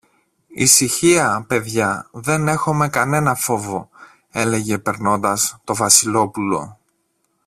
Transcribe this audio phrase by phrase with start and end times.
[0.47, 3.89] Ησυχία, παιδιά, δεν έχομε κανένα φόβο,
[4.31, 6.79] έλεγε περνώντας το Βασιλόπουλο.